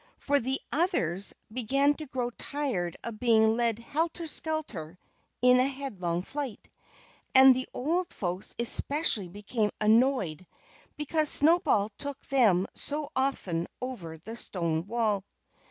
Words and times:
For 0.17 0.39
the 0.39 0.59
others 0.71 1.35
began 1.53 1.93
to 1.97 2.07
grow 2.07 2.31
tired 2.31 2.97
of 3.03 3.19
being 3.19 3.55
led 3.55 3.77
helter 3.77 4.25
skelter 4.25 4.97
in 5.43 5.59
a 5.59 5.67
headlong 5.67 6.23
flight. 6.23 6.67
And 7.35 7.53
the 7.55 7.69
old 7.71 8.11
folks 8.11 8.55
especially 8.57 9.27
became 9.27 9.69
annoyed 9.79 10.47
because 10.97 11.29
Snowball 11.29 11.91
took 11.99 12.19
them 12.29 12.65
so 12.73 13.11
often 13.15 13.67
over 13.79 14.17
the 14.17 14.35
stone 14.35 14.87
wall. 14.87 15.23